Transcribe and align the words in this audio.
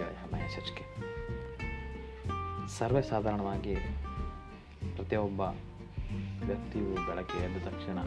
ಮಹೇಶ್ 0.00 0.56
ಹಚ್ಕೆ 0.56 0.84
ಸರ್ವೇ 2.78 3.02
ಸಾಧಾರಣವಾಗಿ 3.02 3.74
ಪ್ರತಿಯೊಬ್ಬ 4.96 5.40
ವ್ಯಕ್ತಿಯು 6.46 6.94
ಬೆಳಗ್ಗೆ 6.94 7.44
ಎದ್ದ 7.44 7.66
ತಕ್ಷಣ 7.66 7.98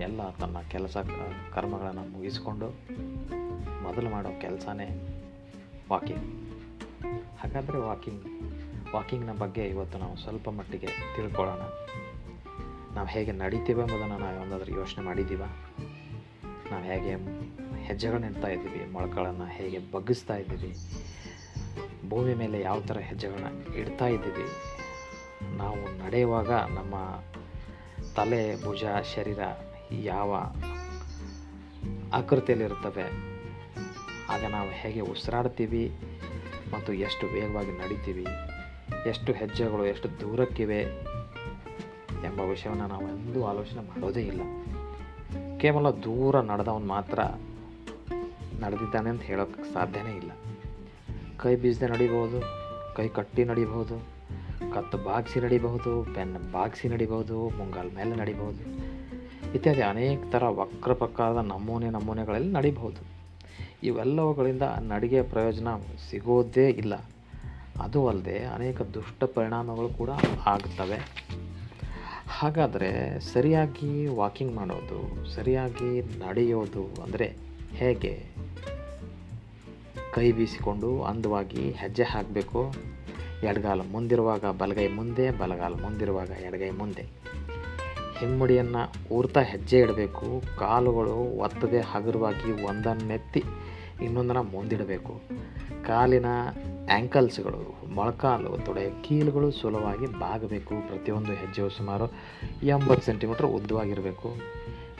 ಎಲ್ಲ 0.00 0.30
ತನ್ನ 0.30 0.56
ಕೆಲಸ, 0.70 0.96
ಕರ್ಮಗಳನ್ನು 1.54 2.12
ಮುಗಿಸಿಕೊಂಡು 2.12 2.66
ಮೊದಲು 3.82 4.10
ಮಾಡೋ 4.10 4.28
ಕೆಲಸನೇ 4.40 4.88
ವಾಕಿಂಗ್ 5.90 6.50
ಹಾಗಾದರೆ 7.40 7.78
ವಾಕಿಂಗ್ 7.78 8.24
ವಾಕಿಂಗ್ನ 8.94 9.32
ಬಗ್ಗೆ 9.32 9.66
ಇವತ್ತು 9.66 9.98
ನಾವು 9.98 10.16
ಸ್ವಲ್ಪ 10.16 10.50
ಮಟ್ಟಿಗೆ 10.50 10.86
ತಿಳ್ಕೊಳ್ಳೋಣ. 10.86 11.60
ನಾವು 12.94 13.06
ಹೇಗೆ 13.06 13.32
ನಡೀತೀವಿ 13.32 13.80
ಎಂಬುದನ್ನು 13.80 14.18
ನಾವು 14.18 14.42
ಒಂದಾದ್ರೂ 14.42 14.74
ಯೋಚನೆ 14.74 15.04
ಮಾಡಿದ್ದೀವ? 15.04 15.42
ನಾವು 16.70 16.82
ಹೇಗೆ 16.84 17.14
ಹೆಜ್ಜೆಗಳನ್ನ 17.86 18.24
ಇಡ್ತಾ 18.24 18.48
ಇದ್ದೀವಿ 18.48 18.80
ಮೊಳಕಗಳನ್ನು 18.92 19.46
ಹೇಗೆ 19.56 19.78
ಬಗ್ಗಿಸ್ತಾ 19.92 20.36
ಇದ್ದೀವಿ, 20.36 20.70
ಭೂಮಿ 22.10 22.34
ಮೇಲೆ 22.34 22.58
ಯಾವ 22.60 22.78
ಥರ 22.80 22.98
ಹೆಜ್ಜೆಗಳನ್ನ 23.08 23.78
ಇಡ್ತಾ 23.78 24.06
ಇದ್ದೀವಿ. 24.06 24.46
ನಾವು 25.56 25.80
ನಡೆಯುವಾಗ 26.04 26.52
ನಮ್ಮ 26.78 26.94
ತಲೆ, 28.16 28.42
ಭುಜ, 28.64 28.84
ಶರೀರ 29.14 29.40
ಯಾವ 30.10 30.30
ಆಕೃತಿಯಲ್ಲಿರುತ್ತವೆ 32.12 33.06
ಆಗ 34.34 34.42
ನಾವು 34.50 34.70
ಹೇಗೆ 34.80 35.02
ಉಸಿರಾಡ್ತೀವಿ 35.12 35.84
ಮತ್ತು 36.72 36.92
ಎಷ್ಟು 37.06 37.24
ವೇಗವಾಗಿ 37.34 37.72
ನಡಿತೀವಿ, 37.80 38.26
ಎಷ್ಟು 39.08 39.30
ಹೆಜ್ಜೆಗಳು 39.32 39.84
ಎಷ್ಟು 39.86 40.08
ದೂರಕ್ಕಿವೆ 40.20 40.80
ಎಂಬ 42.28 42.40
ವಿಷಯವನ್ನು 42.52 42.86
ನಾವು 42.86 43.06
ಎಂದೂ 43.14 43.40
ಆಲೋಚನೆ 43.44 43.82
ಮಾಡೋದೇ 43.88 44.22
ಇಲ್ಲ. 44.22 44.42
ಕೇವಲ 45.60 45.90
ದೂರ 46.04 46.40
ನಡೆದವನು 46.50 46.86
ಮಾತ್ರ 46.86 47.18
ನಡೆದಿದ್ದಾನೆ 48.62 49.10
ಅಂತ 49.10 49.22
ಹೇಳೋಕೆ 49.22 49.74
ಸಾಧ್ಯನೇ 49.74 50.16
ಇಲ್ಲ. 50.16 50.30
ಕೈ 51.36 51.56
ಬೀಸದೆ 51.56 51.86
ನಡಿಬಹುದು, 51.86 52.40
ಕೈ 52.94 53.08
ಕಟ್ಟಿ 53.08 53.44
ನಡಿಬಹುದು, 53.44 54.16
ಕತ್ತು 54.74 54.98
ಬಾಗಿಸಿ 54.98 55.40
ನಡಿಬಹುದು, 55.40 56.14
ಪೆನ್ 56.14 56.52
ಬಾಗಿಸಿ 56.52 56.88
ನಡಿಬಹುದು, 56.88 57.48
ಮುಂಗಾಲ 57.48 57.88
ಮೇಲೆ 57.96 58.16
ನಡಿಬಹುದು. 58.16 58.62
ಇತ್ಯಾದಿ 59.54 59.82
ಅನೇಕ 59.82 60.20
ಥರ 60.30 60.44
ವಕ್ರ 60.44 60.92
ಪ್ರಕಾರದ 60.92 61.36
ನಮೂನೆ 61.36 61.90
ನಮೂನೆಗಳಲ್ಲಿ 61.90 62.52
ನಡಿಬಹುದು. 62.52 63.16
ಇವೆಲ್ಲವುಗಳಿಂದ 63.82 64.62
ನಡಿಗೆ 64.80 65.22
ಪ್ರಯೋಜನ 65.22 65.68
ಸಿಗೋದೇ 66.10 66.68
ಇಲ್ಲ. 66.68 66.94
ಅದು 67.80 68.08
ಅಲ್ಲದೆ 68.08 68.44
ಅನೇಕ 68.44 68.82
ದುಷ್ಟ 68.82 69.24
ಪರಿಣಾಮಗಳು 69.24 69.88
ಕೂಡ 69.88 70.10
ಆಗ್ತವೆ. 70.46 71.16
ಹಾಗಾದರೆ 72.28 73.20
ಸರಿಯಾಗಿ 73.20 74.06
ವಾಕಿಂಗ್ 74.06 74.54
ಮಾಡೋದು, 74.54 75.30
ಸರಿಯಾಗಿ 75.30 76.02
ನಡೆಯೋದು 76.02 77.02
ಅಂದರೆ 77.02 77.36
ಹೇಗೆ 77.74 78.24
ಕೈ 80.14 80.32
ಬೀಸಿಕೊಂಡು 80.32 81.02
ಅಂದವಾಗಿ 81.02 81.70
ಹೆಜ್ಜೆ 81.70 82.02
ಹಾಕಬೇಕು? 82.02 82.74
ಎಡಗಾಲ 83.42 83.80
ಮುಂದಿರುವಾಗ, 83.80 84.44
ಬಲಗೈ 84.44 84.88
ಮುಂದೆ, 84.88 85.30
ಬಲಗಾಲ 85.30 85.72
ಮುಂದಿರುವಾಗ, 85.72 86.30
ಎಡಗೈ 86.30 86.70
ಮುಂದೆ. 86.70 87.02
ಹಿಮ್ಮಡಿಯನ್ನು 88.18 89.08
ಊರ್ತಾ 89.14 89.40
ಹೆಜ್ಜೆ 89.40 89.78
ಇಡಬೇಕು. 89.78 90.42
ಕಾಲುಗಳು 90.58 91.38
ಒತ್ತದೆ 91.38 91.80
ಹಗುರವಾಗಿ 91.80 92.62
ಒಂದನ್ನೆತ್ತಿ 92.62 93.44
ಇನ್ನೊಂದನ್ನು 94.02 94.42
ಮುಂದಿಡಬೇಕು. 94.42 95.20
ಕಾಲಿನ 95.86 96.26
ಆ್ಯಂಕಲ್ಸ್ಗಳು 96.94 97.94
ಮೊಳಕಾಲು 97.94 98.64
ತೊಡೆಯ 98.64 98.90
ಕೀಲುಗಳು 99.02 99.50
ಸುಲಭವಾಗಿ 99.50 100.06
ಬಾಗಬೇಕು. 100.06 100.74
ಪ್ರತಿಯೊಂದು 100.88 101.32
ಹೆಜ್ಜೆಯು 101.32 101.68
ಸುಮಾರು 101.68 102.12
ಎಂಬತ್ತು 102.62 103.06
ಸೆಂಟಿಮೀಟ್ರ್ 103.06 103.46
ಉದ್ದವಾಗಿರಬೇಕು. 103.46 104.36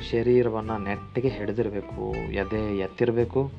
ಶರೀರವನ್ನು 0.02 0.78
ನೆಟ್ಟಿಗೆ 0.78 1.28
ಹಿಡಿದಿರಬೇಕು, 1.28 2.14
ಎದೆ 2.14 2.78
ಎತ್ತಿರಬೇಕು, 2.78 3.50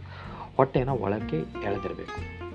ಹೊಟ್ಟೆನ 0.57 0.89
ಒಳಕ್ಕೆ 0.89 1.37
ಎಳೆದಿರಬೇಕು. 1.37 2.47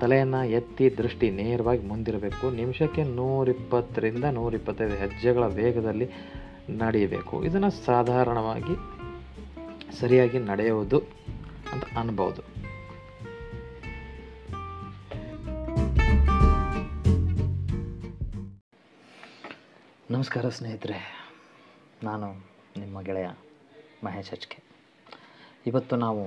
ತಲೆಯನ್ನು 0.00 0.44
ಎತ್ತಿ 0.44 0.98
ದೃಷ್ಟಿ 0.98 1.30
ನೇರವಾಗಿ 1.30 1.86
ಮುಂದಿರಬೇಕು. 1.86 2.50
ನಿಮಿಷಕ್ಕೆ 2.50 3.02
ನೂರಿಪ್ಪತ್ತರಿಂದ 3.02 4.24
ನೂರಿಪ್ಪತ್ತೈದು 4.24 4.94
ಹೆಜ್ಜೆಗಳ 4.94 5.46
ವೇಗದಲ್ಲಿ 5.46 6.10
ನಡೆಯಬೇಕು. 6.70 7.44
ಇದನ್ನು 7.44 7.70
ಸಾಧಾರಣವಾಗಿ 7.70 8.76
ಸರಿಯಾಗಿ 10.00 10.38
ನಡೆಯುವುದು 10.38 11.02
ಅಂತ 11.72 11.84
ಅನ್ಬೋದು. 11.98 12.42
ನಮಸ್ಕಾರ 20.10 20.48
ಸ್ನೇಹಿತರೆ. 20.48 21.28
ನಾನು 22.02 22.57
ನಿಮ್ಮ 22.80 23.00
ಗೆಳೆಯ 23.00 23.28
ಮಹೇಶ್ 24.04 24.30
ಹಚ್ಕೆ 24.30 24.58
ಇವತ್ತು 25.66 25.96
ನಾವು 25.96 26.22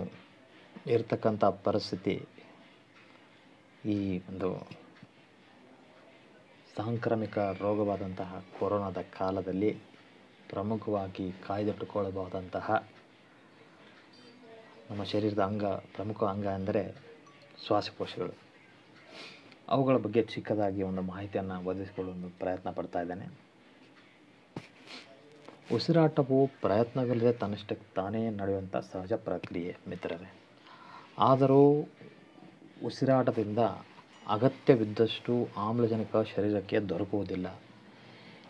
ಇರ್ತಕ್ಕಂಥ 0.87 1.43
ಪರಿಸ್ಥಿತಿ 1.43 2.15
ಈ 3.85 3.97
ಒಂದು 4.29 4.49
ಸಾಂಕ್ರಾಮಿಕ 6.77 7.37
ರೋಗವಾದಂತಹ 7.61 8.45
ಕೊರೋನಾದ 8.59 9.01
ಕಾಲದಲ್ಲಿ 9.01 9.71
ಪ್ರಮುಖವಾಗಿ 10.49 11.25
ಕಾಯ್ದಿಟ್ಟುಕೊಳ್ಳಬಹುದಂತಹ 11.47 12.67
ನಮ್ಮ 14.89 15.03
ಶರೀರದ 15.03 15.39
ಅಂಗ, 15.39 15.65
ಪ್ರಮುಖ 15.95 16.23
ಅಂಗ 16.23 16.47
ಅಂದರೆ 16.47 16.81
ಶ್ವಾಸಕೋಶಗಳು. 17.65 18.33
ಅವುಗಳ 19.69 19.97
ಬಗ್ಗೆ 19.97 20.21
ಚಿಕ್ಕದಾಗಿ 20.23 20.81
ಒಂದು 20.83 21.01
ಮಾಹಿತಿಯನ್ನು 21.01 21.57
ಒದಗಿಸಿಕೊಳ್ಳಲು 21.69 22.29
ಪ್ರಯತ್ನ 22.39 22.71
ಪಡ್ತಾ 22.71 23.01
ಇದ್ದೇನೆ. 23.01 23.27
ಉಸಿರಾಟವು 25.75 26.47
ಪ್ರಯತ್ನವಿಲ್ಲದೆ 26.61 27.33
ತನ್ನಷ್ಟಕ್ಕೆ 27.33 27.87
ತಾನೇ 27.95 28.29
ನಡೆಯುವಂಥ 28.29 28.77
ಸಹಜ 28.77 29.13
ಪ್ರಕ್ರಿಯೆ 29.13 29.75
ಮಿತ್ರರೇ. 29.89 30.33
ಆದರೂ 31.19 31.87
ಉಸಿರಾಟದಿಂದ 32.85 33.59
ಅಗತ್ಯವಿದ್ದಷ್ಟು 34.27 35.47
ಆಮ್ಲಜನಕ 35.57 36.15
ಶರೀರಕ್ಕೆ 36.35 36.79
ದೊರಕುವುದಿಲ್ಲ. 36.79 37.47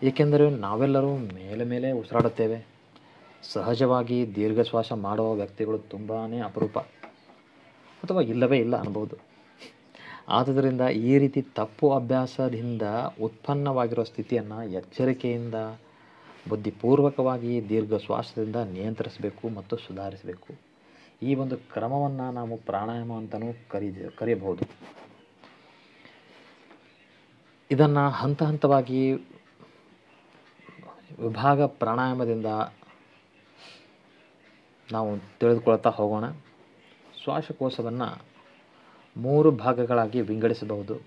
ಏಕೆಂದರೆ 0.04 0.50
ನಾವೆಲ್ಲರೂ 0.50 1.18
ಮೇಲೆ 1.18 1.64
ಮೇಲೆ 1.64 1.92
ಉಸಿರಾಡುತ್ತೇವೆ. 1.92 2.66
ಸಹಜವಾಗಿ 3.54 4.36
ದೀರ್ಘ 4.36 4.62
ಶ್ವಾಸ 4.62 4.92
ಮಾಡುವ 4.92 5.34
ವ್ಯಕ್ತಿಗಳು 5.34 5.80
ತುಂಬಾ 5.80 6.18
ಅಪರೂಪ. 6.46 6.78
ಅಥವಾ 8.04 8.22
ಇಲ್ಲವೇ 8.22 8.58
ಇಲ್ಲ 8.58 8.76
ಅನ್ಬೋದು 8.76 9.18
ಆದ್ದರಿಂದ 10.30 10.82
ಈ 10.82 11.18
ರೀತಿ 11.18 11.42
ತಪ್ಪು 11.42 11.92
ಅಭ್ಯಾಸದಿಂದ 11.92 12.82
ಉತ್ಪನ್ನವಾಗಿರೋ 13.22 14.04
ಸ್ಥಿತಿಯನ್ನು 14.04 14.64
ಎಚ್ಚರಿಕೆಯಿಂದ 14.64 15.56
ಬುದ್ಧಿಪೂರ್ವಕವಾಗಿ 16.50 17.70
ದೀರ್ಘ 17.70 17.94
ಶ್ವಾಸದಿಂದ 17.94 18.56
ನಿಯಂತ್ರಿಸಬೇಕು 18.56 19.50
ಮತ್ತು 19.50 19.78
ಸುಧಾರಿಸಬೇಕು. 19.78 20.54
ಈ 21.22 21.36
ಒಂದು 21.36 21.58
ಕ್ರಮವನ್ನು 21.58 22.32
ನಾವು 22.32 22.58
ಪ್ರಾಣಾಯಾಮ 22.58 23.14
ಅಂತಲೂ 23.14 23.70
ಕರೀ 23.70 23.92
ಕರೆಯಬಹುದು 24.18 24.66
ಇದನ್ನು 27.72 28.10
ಹಂತ 28.10 28.44
ಹಂತವಾಗಿ 28.44 29.14
ವಿಭಾಗ 31.20 31.66
ಪ್ರಾಣಾಯಾಮದಿಂದ 31.66 32.46
ನಾವು 34.92 35.40
ತಿಳಿದುಕೊಳ್ತಾ 35.40 35.90
ಹೋಗೋಣ. 35.90 36.32
ಶ್ವಾಸಕೋಶವನ್ನು 37.24 38.26
ಮೂರು 39.18 39.52
ಭಾಗಗಳಾಗಿ 39.52 40.22
ವಿಂಗಡಿಸಬಹುದು. 40.22 41.02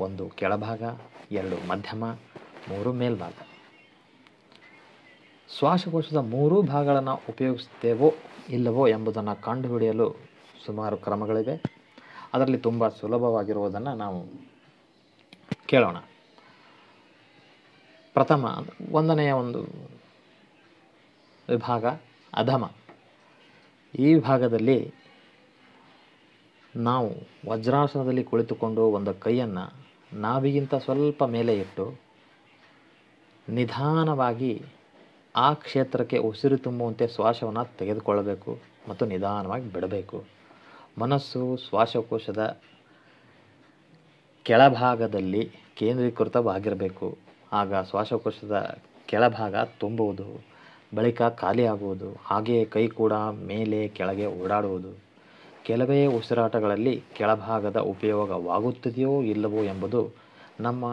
ಒಂದು 0.00 0.28
ಕೆಳಭಾಗ, 0.28 0.82
ಎರಡು 1.32 1.68
ಮಧ್ಯಮ, 1.68 2.04
ಮೂರು 2.68 2.92
ಮೇಲ್ಭಾಗ. 2.92 3.32
ಶ್ವಾಸಕೋಶದ 5.56 6.16
ಮೂರೂ 6.16 6.62
ಭಾಗಗಳನ್ನು 6.62 7.14
ಉಪಯೋಗಿಸ್ತೇವೋ 7.28 8.14
ಇಲ್ಲವೋ 8.48 8.88
ಎಂಬುದನ್ನು 8.88 9.42
ಕಂಡುಹಿಡಿಯಲು 9.42 10.16
ಸುಮಾರು 10.66 10.96
ಕ್ರಮಗಳಿವೆ. 10.96 11.62
ಅದರಲ್ಲಿ 12.34 12.58
ತುಂಬ 12.58 12.88
ಸುಲಭವಾಗಿರುವುದನ್ನು 12.88 13.94
ನಾವು 13.94 14.26
ಕೇಳೋಣ. 15.66 15.96
ಪ್ರಥಮ, 18.12 18.66
ಒಂದನೆಯ 18.92 19.32
ಒಂದು 19.32 19.62
ವಿಭಾಗ, 21.48 21.84
ಅಧಮ. 22.34 22.70
ಈ 23.98 24.14
ವಿಭಾಗದಲ್ಲಿ 24.14 24.94
ನಾವು 26.76 27.10
ವಜ್ರಾಸನದಲ್ಲಿ 27.48 28.24
ಕುಳಿತುಕೊಂಡು 28.24 28.82
ಒಂದು 28.82 29.14
ಕೈಯನ್ನು 29.14 29.72
ನಾವಿಗಿಂತ 30.12 30.74
ಸ್ವಲ್ಪ 30.74 31.24
ಮೇಲೆ 31.24 31.58
ಇಟ್ಟು 31.58 31.94
ನಿಧಾನವಾಗಿ 33.48 34.64
ಆ 35.38 35.48
ಕ್ಷೇತ್ರಕ್ಕೆ 35.52 36.18
ಉಸಿರು 36.28 36.56
ತುಂಬುವಂತೆ 36.58 37.04
ಶ್ವಾಸವನ್ನು 37.08 37.64
ತೆಗೆದುಕೊಳ್ಳಬೇಕು 37.78 38.52
ಮತ್ತು 38.88 39.06
ನಿಧಾನವಾಗಿ 39.06 39.72
ಬಿಡಬೇಕು. 39.72 40.18
ಮನಸ್ಸು 40.98 41.42
ಶ್ವಾಸಕೋಶದ 41.68 42.42
ಕೆಳಭಾಗದಲ್ಲಿ 44.42 45.42
ಕೇಂದ್ರೀಕೃತವಾಗಿರಬೇಕು. 45.76 47.18
ಆಗ 47.52 47.72
ಶ್ವಾಸಕೋಶದ 47.90 48.56
ಕೆಳಭಾಗ 49.06 49.54
ತುಂಬುವುದು, 49.80 50.26
ಬಳಿಕ 50.94 51.22
ಖಾಲಿಯಾಗುವುದು, 51.22 52.08
ಹಾಗೆಯೇ 52.24 52.64
ಕೈ 52.64 52.88
ಕೂಡ 52.88 53.12
ಮೇಲೆ 53.46 53.88
ಕೆಳಗೆ 53.88 54.26
ಓಡಾಡುವುದು. 54.26 54.92
ಕೆಲವೇ 55.64 56.06
ಉಸಿರಾಟಗಳಲ್ಲಿ 56.06 56.94
ಕೆಳಭಾಗದ 57.16 57.76
ಉಪಯೋಗವಾಗುತ್ತದೆಯೋ 57.76 59.22
ಇಲ್ಲವೋ 59.22 59.60
ಎಂಬುದು 59.64 60.02
ನಮ್ಮ 60.60 60.84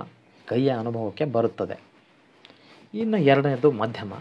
ಕೈಯ 0.47 0.69
ಅನುಭವಕ್ಕೆ 0.79 1.25
ಬರುತ್ತದೆ. 1.25 1.77
ಇನ್ನು 2.93 3.17
ಎರಡನೇದು 3.17 3.71
ಮಧ್ಯಮ. 3.71 4.13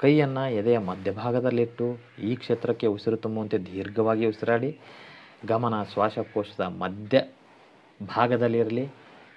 ಕೈಯನ್ನು 0.00 0.50
ಎದೆಯ 0.50 0.78
ಮಧ್ಯಭಾಗದಲ್ಲಿಟ್ಟು 0.78 1.86
ಈ 2.22 2.36
ಕ್ಷೇತ್ರಕ್ಕೆ 2.36 2.86
ಉಸಿರು 2.86 3.16
ತುಂಬುವಂತೆ 3.16 3.58
ದೀರ್ಘವಾಗಿ 3.58 4.26
ಉಸಿರಾಡಿ, 4.26 4.78
ಗಮನ 5.46 5.82
ಶ್ವಾಸಕೋಶದ 5.82 6.60
ಮಧ್ಯ 6.60 7.22
ಭಾಗದಲ್ಲಿರಲಿ, 8.06 8.88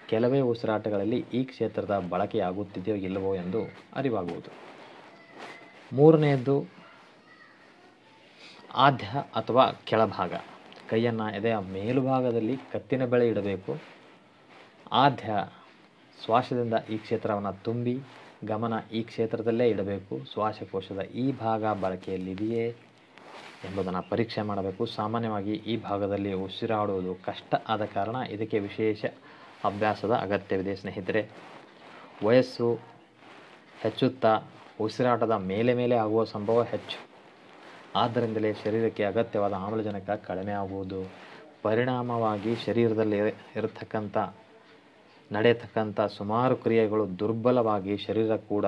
ಕೆಲವೇ 0.10 0.40
ಉಸಿರಾಟಗಳಲ್ಲಿ 0.40 1.26
ಈ 1.34 1.44
ಕ್ಷೇತ್ರದ 1.44 2.06
ಬಳಕೆಯಾಗುತ್ತಿದೆಯೋ 2.10 2.98
ಇಲ್ಲವೋ 2.98 3.36
ಎಂದು 3.36 3.62
ಅರಿವಾಗುವುದು. 3.96 4.52
ಮೂರನೆಯದ್ದು, 5.94 6.66
ಆದ್ಯ 8.76 9.06
ಅಥವಾ 9.36 9.66
ಕೆಳಭಾಗ. 9.84 10.34
ಕೈಯನ್ನು 10.90 11.36
ಎದೆಯ 11.36 11.58
ಮೇಲುಭಾಗದಲ್ಲಿ 11.58 12.58
ಕತ್ತಿನ 12.72 13.06
ಬೆಳೆ 13.06 13.28
ಇಡಬೇಕು. 13.28 13.78
ಆದ್ಯ 14.92 15.30
ಶ್ವಾಸದಿಂದ 16.26 16.74
ಈ 16.90 16.98
ಕ್ಷೇತ್ರವನ್ನು 16.98 17.64
ತುಂಬಿ 17.64 18.00
ಗಮನ 18.46 18.74
ಈ 18.92 19.04
ಕ್ಷೇತ್ರದಲ್ಲೇ 19.04 19.68
ಇಡಬೇಕು. 19.68 20.20
ಶ್ವಾಸಕೋಶದ 20.34 21.02
ಈ 21.02 21.32
ಭಾಗ 21.32 21.66
ಬಳಕೆಯಲ್ಲಿದೆಯೇ 21.66 22.76
ಎಂಬುದನ್ನು 23.64 24.10
ಪರೀಕ್ಷೆ 24.10 24.42
ಮಾಡಬೇಕು. 24.42 24.86
ಸಾಮಾನ್ಯವಾಗಿ 24.86 25.54
ಈ 25.54 25.82
ಭಾಗದಲ್ಲಿ 25.82 26.34
ಉಸಿರಾಡುವುದು 26.34 27.16
ಕಷ್ಟ 27.16 27.56
ಆದ 27.68 27.86
ಕಾರಣ 27.86 28.16
ಇದಕ್ಕೆ 28.16 28.60
ವಿಶೇಷ 28.60 29.06
ಅಭ್ಯಾಸದ 29.64 30.12
ಅಗತ್ಯವಿದೆ. 30.12 30.76
ಸ್ನೇಹಿತರೆ, 30.76 31.30
ವಯಸ್ಸು 32.24 32.80
ಹೆಚ್ಚುತ್ತಾ 33.82 34.42
ಉಸಿರಾಟದ 34.80 35.32
ಮೇಲೆ 35.32 35.74
ಮೇಲೆ 35.74 35.96
ಆಗುವ 35.96 36.24
ಸಂಭವ 36.24 36.64
ಹೆಚ್ಚು. 36.64 37.08
ಆದ್ದರಿಂದಲೇ 37.96 38.54
ಶರೀರಕ್ಕೆ 38.54 39.04
ಅಗತ್ಯವಾದ 39.04 39.54
ಆಮ್ಲಜನಕ 39.54 40.10
ಕಡಿಮೆ 40.10 40.52
ಆಗುವುದು. 40.52 41.12
ಪರಿಣಾಮವಾಗಿ 41.62 42.56
ಶರೀರದಲ್ಲಿ 42.56 43.18
ಇರತಕ್ಕಂಥ 43.56 44.18
ನಡೆಯತಕ್ಕಂಥ 45.34 46.02
ಸುಮಾರು 46.02 46.56
ಕ್ರಿಯೆಗಳು 46.56 47.20
ದುರ್ಬಲವಾಗಿ 47.20 47.98
ಶರೀರ 47.98 48.36
ಕೂಡ 48.36 48.66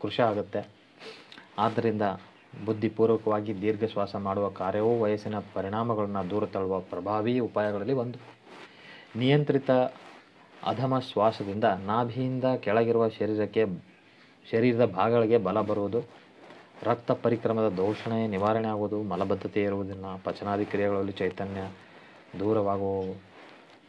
ಕೃಷಿ 0.00 0.22
ಆಗುತ್ತೆ. 0.22 0.68
ಆದ್ದರಿಂದ 1.58 2.02
ಬುದ್ಧಿಪೂರ್ವಕವಾಗಿ 2.64 3.62
ದೀರ್ಘ 3.62 3.84
ಶ್ವಾಸ 3.84 4.16
ಮಾಡುವ 4.16 4.48
ಕಾರ್ಯವೂ 4.48 5.00
ವಯಸ್ಸಿನ 5.00 5.34
ಪರಿಣಾಮಗಳನ್ನು 5.54 6.30
ದೂರ 6.30 6.46
ತಳ್ಳುವ 6.46 6.80
ಪ್ರಭಾವಿ 6.80 7.38
ಉಪಾಯಗಳಲ್ಲಿ 7.38 7.92
ಒಂದು. 7.92 8.18
ನಿಯಂತ್ರಿತ 9.18 9.70
ಅಧಮ 10.66 10.98
ಶ್ವಾಸದಿಂದ 10.98 11.64
ನಾಭಿಯಿಂದ 11.64 12.44
ಕೆಳಗಿರುವ 12.60 13.08
ಶರೀರಕ್ಕೆ, 13.08 13.64
ಶರೀರದ 14.50 14.84
ಭಾಗಗಳಿಗೆ 14.84 15.38
ಬಲ 15.38 15.60
ಬರುವುದು, 15.60 16.00
ರಕ್ತ 16.82 17.10
ಪರಿಕ್ರಮದ 17.10 17.68
ದೋಷಣೆ 17.68 18.26
ನಿವಾರಣೆ 18.26 18.68
ಆಗುವುದು, 18.68 19.02
ಮಲಬದ್ಧತೆ 19.02 19.62
ಇರುವುದಿಲ್ಲ 19.62 20.16
ಪಚನಾದಿ 20.24 20.64
ಕ್ರಿಯೆಗಳಲ್ಲಿ 20.64 21.12
ಚೈತನ್ಯ 21.12 21.60
ದೂರವಾಗುವು 22.40 23.20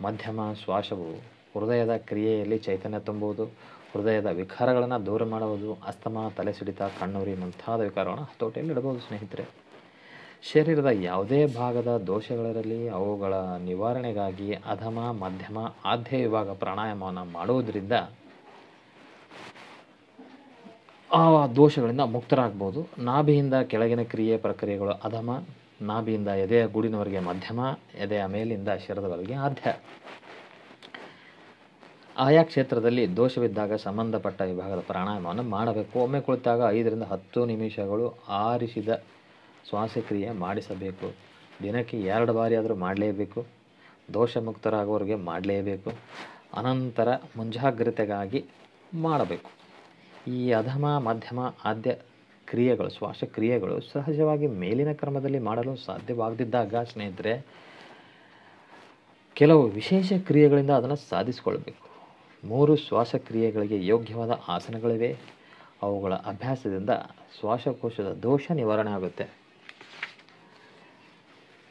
ಮಧ್ಯಮ 0.03 0.53
ಶ್ವಾಸವು 0.63 1.34
ಹೃದಯದ 1.59 1.95
ಕ್ರಿಯೆಯಲ್ಲಿ 1.97 2.57
ಚೈತನ್ಯ 2.57 2.99
ತುಂಬುವುದು, 2.99 3.45
ಹೃದಯದ 3.93 4.25
ವಿಕಾರಗಳನ್ನು 4.25 5.05
ದೂರ 5.05 5.23
ಮಾಡುವುದು, 5.23 5.73
ಅಸ್ತಮ, 5.73 6.31
ತಲೆ 6.37 6.53
ಸಿಡಿತ, 6.53 6.81
ಕಣ್ಣುರಿ 6.81 7.33
ಮುಂತಾದ 7.33 7.81
ವಿಕಾರಗಳನ್ನು 7.81 8.23
ಹತೋಟಿಯಲ್ಲಿ 8.23 8.73
ಇಡಬಹುದು 8.73 8.99
ಸ್ನೇಹಿತರೆ. 8.99 9.65
ಶರೀರದ 10.53 10.85
ಯಾವುದೇ 10.85 11.45
ಭಾಗದ 11.45 11.97
ದೋಷಗಳಿರಲಿ 12.07 12.89
ಅವುಗಳ 12.89 13.33
ನಿವಾರಣೆಗಾಗಿ 13.65 14.53
ಅಧಮ, 14.53 14.99
ಮಧ್ಯಮ, 15.19 15.57
ಆದ್ಯ 15.85 16.17
ವಿಭಾಗ 16.17 16.49
ಪ್ರಾಣಾಯಾಮವನ್ನು 16.51 17.25
ಮಾಡುವುದರಿಂದ 17.25 17.91
ಆ 21.13 21.47
ದೋಷಗಳಿಂದ 21.47 21.99
ಮುಕ್ತರಾಗ್ಬೋದು. 21.99 22.87
ನಾಭಿಯಿಂದ 22.97 23.53
ಕೆಳಗಿನ 23.53 24.01
ಕ್ರಿಯೆ 24.01 24.37
ಪ್ರಕ್ರಿಯೆಗಳು 24.37 24.89
ಅಧಮ, 24.89 25.43
ನಾಭಿಯಿಂದ 25.81 26.27
ಎದೆಯ 26.27 26.67
ಗೂಡಿನವರೆಗೆ 26.67 27.19
ಮಧ್ಯಮ, 27.19 27.59
ಎದೆಯ 28.01 28.25
ಮೇಲಿಂದ 28.25 28.69
ಶಿರದವರೆಗೆ 28.69 29.33
ಆದ್ಯ. 29.33 29.77
ಆಯಾ 32.17 32.43
ಕ್ಷೇತ್ರದಲ್ಲಿ 32.43 33.15
ದೋಷವಿದ್ದಾಗ 33.15 33.73
ಸಂಬಂಧಪಟ್ಟ 33.73 34.41
ವಿಭಾಗದ 34.41 34.79
ಪ್ರಾಣಾಯಾಮವನ್ನು 34.79 35.43
ಮಾಡಬೇಕು. 35.43 35.99
ಒಮ್ಮೆ 35.99 36.21
ಕುಳಿತಾಗ 36.21 36.61
ಐದರಿಂದ 36.69 37.03
ಹತ್ತು 37.03 37.45
ನಿಮಿಷಗಳು 37.45 38.17
ಆರಿಸಿದ 38.29 39.03
ಶ್ವಾಸಕ್ರಿಯೆ 39.69 40.31
ಮಾಡಿಸಬೇಕು. 40.31 41.13
ದಿನಕ್ಕೆ 41.63 41.99
ಎರಡು 41.99 42.33
ಬಾರಿ 42.33 42.55
ಆದರೂ 42.55 42.75
ಮಾಡಲೇಬೇಕು. 42.75 43.45
ದೋಷ 44.13 44.37
ಮುಕ್ತರಾಗುವವರೆಗೆ 44.37 45.15
ಮಾಡಲೇಬೇಕು. 45.15 45.91
ಅನಂತರ 46.53 47.15
ಮುಂಜಾಗ್ರತೆಗಾಗಿ 47.37 48.45
ಮಾಡಬೇಕು. 48.93 49.51
ಈ 50.31 50.51
ಅಧಮ, 50.51 50.85
ಮಧ್ಯಮ, 50.97 51.39
ಆದ್ಯ 51.65 51.95
ಕ್ರಿಯೆಗಳು, 52.45 52.89
ಶ್ವಾಸಕ್ರಿಯೆಗಳು 52.89 53.81
ಸಹಜವಾಗಿ 53.81 54.47
ಮೇಲಿನ 54.47 54.91
ಕ್ರಮದಲ್ಲಿ 54.91 55.39
ಮಾಡಲು 55.39 55.75
ಸಾಧ್ಯವಾಗದಿದ್ದಾಗ 55.75 56.75
ಸ್ನೇಹಿತರೆ, 56.75 57.45
ಕೆಲವು 59.33 59.67
ವಿಶೇಷ 59.67 60.13
ಕ್ರಿಯೆಗಳಿಂದ 60.13 60.69
ಅದನ್ನು 60.69 60.95
ಸಾಧಿಸಿಕೊಳ್ಬೇಕು. 60.95 61.94
ಮೂರು 62.45 62.75
ಶ್ವಾಸಕ್ರಿಯೆಗಳಿಗೆ 62.75 63.85
ಯೋಗ್ಯವಾದ 63.85 64.41
ಆಸನಗಳಿವೆ. 64.47 65.17
ಅವುಗಳ 65.81 66.13
ಅಭ್ಯಾಸದಿಂದ 66.13 66.89
ಶ್ವಾಸಕೋಶದ 67.39 68.13
ದೋಷ 68.23 68.51
ನಿವಾರಣೆ 68.51 68.91
ಆಗುತ್ತೆ. 68.91 69.25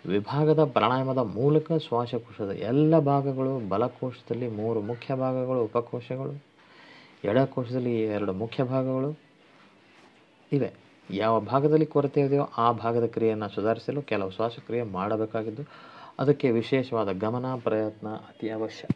ವಿಭಾಗದ 0.07 0.65
ಪ್ರಾಣಾಯಾಮದ 0.65 1.19
ಮೂಲಕ 1.19 1.73
ಶ್ವಾಸಕೋಶದ 1.73 2.51
ಎಲ್ಲ 2.51 2.99
ಭಾಗಗಳು, 2.99 3.69
ಬಲಕೋಶದಲ್ಲಿ 3.69 4.49
ಮೂರು 4.49 4.81
ಮುಖ್ಯ 4.81 5.15
ಭಾಗಗಳು, 5.15 5.65
ಉಪಕೋಶಗಳು, 5.65 6.45
ಎಡಕೋಶದಲ್ಲಿ 7.25 8.03
ಎರಡು 8.03 8.33
ಮುಖ್ಯ 8.33 8.65
ಭಾಗಗಳು 8.65 9.19
ಇವೆ. 10.53 10.73
ಯಾವ 11.11 11.41
ಭಾಗದಲ್ಲಿ 11.41 11.87
ಕೊರತೆ 11.87 12.21
ಇದೆಯೋ 12.21 12.45
ಆ 12.59 12.73
ಭಾಗದ 12.73 13.07
ಕ್ರಿಯೆಯನ್ನು 13.07 13.49
ಸುಧಾರಿಸಲು 13.49 14.03
ಕೆಲವು 14.03 14.31
ಶ್ವಾಸಕ್ರಿಯೆ 14.31 14.83
ಮಾಡಬೇಕಾಗಿದ್ದು, 14.83 15.63
ಅದಕ್ಕೆ 16.19 16.51
ವಿಶೇಷವಾದ 16.51 17.13
ಗಮನ, 17.13 17.55
ಪ್ರಯತ್ನ 17.55 18.09
ಅತಿ 18.09 18.51
ಅವಶ್ಯ 18.51 18.89